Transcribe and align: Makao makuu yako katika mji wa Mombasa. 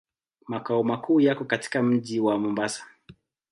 Makao 0.47 0.83
makuu 0.83 1.19
yako 1.19 1.45
katika 1.45 1.83
mji 1.83 2.19
wa 2.19 2.37
Mombasa. 2.37 2.85